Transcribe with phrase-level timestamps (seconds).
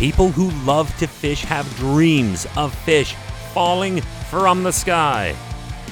[0.00, 3.14] People who love to fish have dreams of fish
[3.52, 4.00] falling
[4.30, 5.36] from the sky.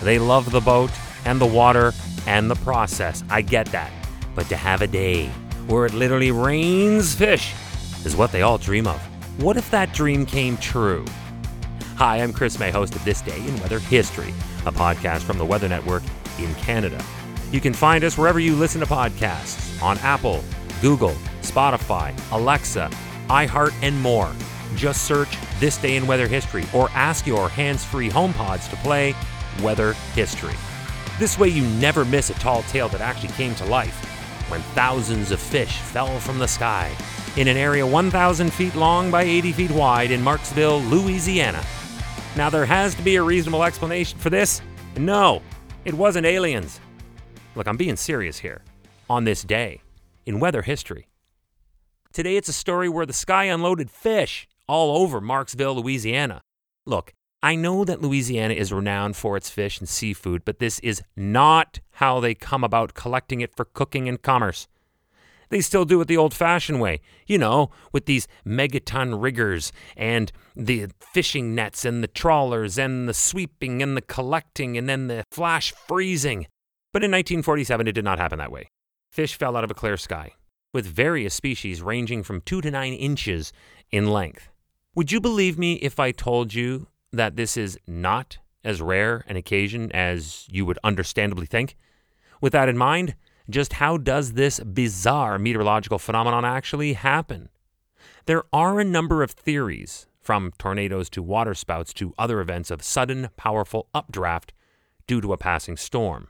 [0.01, 0.91] They love the boat
[1.27, 1.93] and the water
[2.27, 3.23] and the process.
[3.29, 3.93] I get that.
[4.35, 5.27] But to have a day
[5.67, 7.53] where it literally rains fish
[8.07, 8.99] is what they all dream of.
[9.43, 11.05] What if that dream came true?
[11.97, 14.33] Hi, I'm Chris May, host of This Day in Weather History,
[14.65, 16.03] a podcast from the Weather Network
[16.39, 17.05] in Canada.
[17.53, 20.43] You can find us wherever you listen to podcasts on Apple,
[20.81, 22.91] Google, Spotify, Alexa,
[23.29, 24.33] iHeart, and more.
[24.75, 29.15] Just search This Day in Weather History or ask your hands free HomePods to play
[29.63, 30.55] Weather History.
[31.19, 34.05] This way, you never miss a tall tale that actually came to life
[34.51, 36.95] when thousands of fish fell from the sky
[37.37, 41.65] in an area 1,000 feet long by 80 feet wide in Marksville, Louisiana.
[42.37, 44.63] Now, there has to be a reasonable explanation for this.
[44.97, 45.43] No,
[45.85, 46.81] it wasn't aliens.
[47.55, 48.63] Look, I'm being serious here.
[49.11, 49.83] On this day
[50.27, 51.08] in weather history.
[52.13, 56.43] Today, it's a story where the sky unloaded fish all over Marksville, Louisiana.
[56.87, 61.03] Look, I know that Louisiana is renowned for its fish and seafood, but this is
[61.17, 64.67] not how they come about collecting it for cooking and commerce.
[65.51, 70.33] They still do it the old fashioned way, you know, with these megaton riggers and
[70.57, 75.25] the fishing nets and the trawlers and the sweeping and the collecting and then the
[75.31, 76.47] flash freezing.
[76.93, 78.69] But in 1947, it did not happen that way.
[79.11, 80.33] Fish fell out of a clear sky,
[80.73, 83.53] with various species ranging from 2 to 9 inches
[83.91, 84.49] in length.
[84.95, 89.37] Would you believe me if I told you that this is not as rare an
[89.37, 91.77] occasion as you would understandably think?
[92.41, 93.15] With that in mind,
[93.49, 97.49] just how does this bizarre meteorological phenomenon actually happen?
[98.27, 103.31] There are a number of theories, from tornadoes to waterspouts to other events of sudden,
[103.37, 104.53] powerful updraft
[105.07, 106.29] due to a passing storm.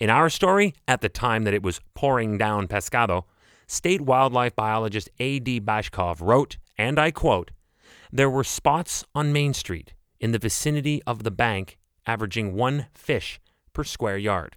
[0.00, 3.26] In our story, at the time that it was pouring down Pescado,
[3.70, 5.60] state wildlife biologist A.D.
[5.60, 7.52] Bajkov wrote, and I quote,
[8.10, 13.40] There were spots on Main Street in the vicinity of the bank averaging one fish
[13.72, 14.56] per square yard.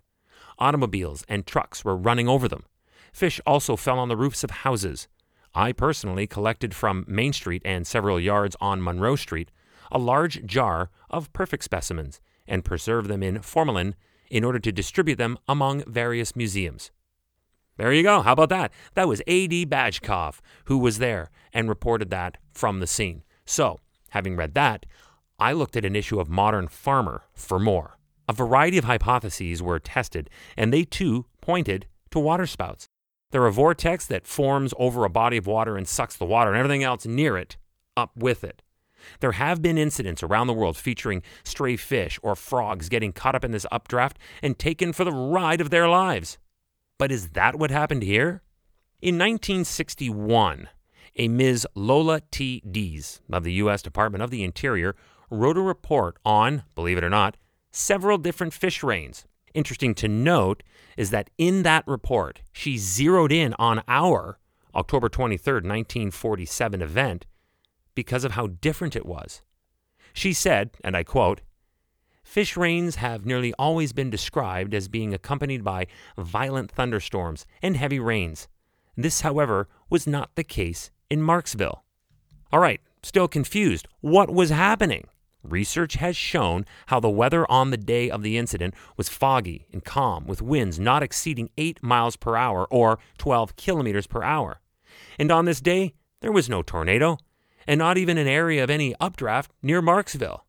[0.58, 2.66] Automobiles and trucks were running over them.
[3.12, 5.08] Fish also fell on the roofs of houses.
[5.54, 9.52] I personally collected from Main Street and several yards on Monroe Street
[9.92, 13.94] a large jar of perfect specimens and preserved them in formalin
[14.32, 16.90] in order to distribute them among various museums.
[17.78, 18.22] There you go.
[18.22, 18.72] How about that?
[18.94, 19.66] That was A.D.
[19.66, 23.24] Bajkov who was there and reported that from the scene.
[23.46, 23.80] So,
[24.10, 24.86] having read that,
[25.40, 27.98] I looked at an issue of Modern Farmer for more.
[28.30, 32.88] A variety of hypotheses were tested, and they too pointed to waterspouts.
[33.32, 36.60] They're a vortex that forms over a body of water and sucks the water and
[36.60, 37.58] everything else near it
[37.98, 38.62] up with it.
[39.20, 43.44] There have been incidents around the world featuring stray fish or frogs getting caught up
[43.44, 46.38] in this updraft and taken for the ride of their lives.
[47.04, 48.44] But is that what happened here?
[49.02, 50.70] In 1961,
[51.18, 51.68] a Ms.
[51.76, 52.62] Lola T.
[52.62, 53.82] Dees of the U.S.
[53.82, 54.96] Department of the Interior
[55.30, 57.36] wrote a report on, believe it or not,
[57.72, 59.26] several different fish rains.
[59.54, 60.64] Interesting to note
[60.96, 64.40] is that in that report, she zeroed in on our
[64.74, 67.26] October 23, 1947 event
[67.96, 69.42] because of how different it was.
[70.14, 71.42] She said, and I quote,
[72.24, 78.00] Fish rains have nearly always been described as being accompanied by violent thunderstorms and heavy
[78.00, 78.48] rains.
[78.96, 81.82] This, however, was not the case in Marksville.
[82.52, 83.88] All right, still confused.
[84.02, 85.06] What was happening?
[85.44, 89.84] Research has shown how the weather on the day of the incident was foggy and
[89.84, 94.62] calm, with winds not exceeding 8 miles per hour or 12 kilometers per hour.
[95.20, 97.18] And on this day, there was no tornado,
[97.68, 100.42] and not even an area of any updraft near Marksville.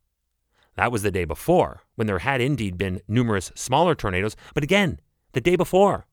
[0.77, 5.01] That was the day before, when there had indeed been numerous smaller tornadoes, but again,
[5.33, 6.07] the day before.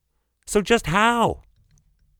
[0.45, 1.41] So just how?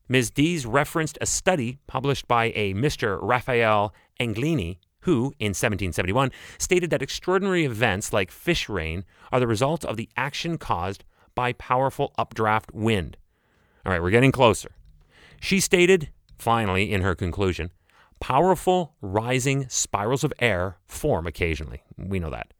[0.08, 0.30] Ms.
[0.30, 3.18] Dees referenced a study published by a Mr.
[3.22, 9.84] Raphael Anglini who, in 1771, stated that extraordinary events like fish rain are the result
[9.84, 11.04] of the action caused
[11.34, 13.16] by powerful updraft wind.
[13.84, 14.72] All right, we're getting closer.
[15.40, 17.72] She stated, finally, in her conclusion,
[18.22, 21.82] powerful rising spirals of air form occasionally.
[21.98, 22.54] We know that.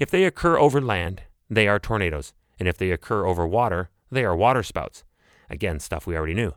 [0.00, 4.24] If they occur over land, they are tornadoes, and if they occur over water, they
[4.24, 5.04] are waterspouts.
[5.50, 6.54] Again, stuff we already knew.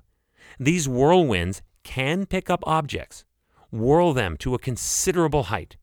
[0.58, 3.26] These whirlwinds can pick up objects,
[3.70, 5.76] whirl them to a considerable height,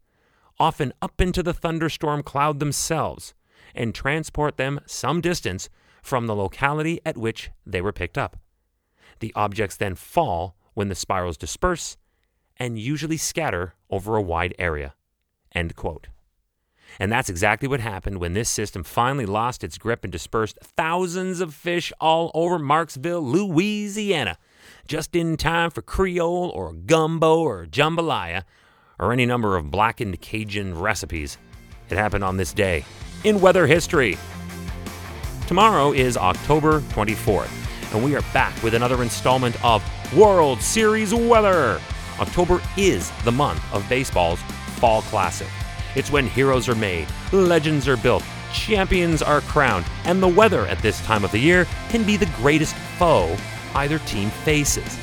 [0.59, 3.35] often up into the thunderstorm cloud themselves,
[3.75, 5.69] and transport them some distance
[6.03, 8.39] from the locality at which they were picked up.
[9.21, 11.99] The objects then fall when the spirals disperse
[12.57, 14.95] and usually scatter over a wide area.
[15.53, 16.09] End quote.
[17.01, 21.41] And that's exactly what happened when this system finally lost its grip and dispersed thousands
[21.41, 24.39] of fish all over Marksville, Louisiana.
[24.87, 28.45] just in time for Creole or gumbo or jambalaya
[28.99, 31.39] or any number of blackened Cajun recipes.
[31.91, 32.85] It happened on this day
[33.25, 34.17] in weather history.
[35.47, 39.83] Tomorrow is October 24th, and we are back with another installment of
[40.15, 41.81] World Series Weather.
[42.21, 44.41] October is the month of baseball's
[44.79, 45.49] Fall Classic.
[45.95, 50.79] It's when heroes are made, legends are built, champions are crowned, and the weather at
[50.79, 53.37] this time of the year can be the greatest foe
[53.75, 54.99] either team faces.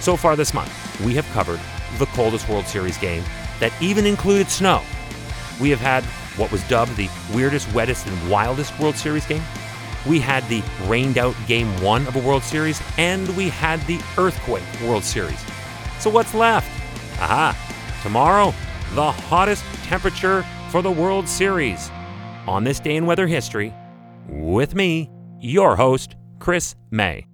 [0.00, 0.72] So far this month,
[1.04, 1.60] we have covered
[1.98, 3.24] the coldest World Series game
[3.60, 4.82] that even included snow.
[5.60, 6.04] We have had
[6.38, 9.42] what was dubbed the weirdest, wettest, and wildest World Series game.
[10.06, 14.00] We had the rained out game one of a World Series, and we had the
[14.18, 15.42] earthquake World Series.
[15.98, 16.68] So what's left?
[17.20, 17.56] Aha!
[18.02, 18.54] Tomorrow,
[18.94, 21.90] the hottest temperature for the World Series.
[22.46, 23.74] On this day in weather history,
[24.28, 25.10] with me,
[25.40, 27.26] your host, Chris May.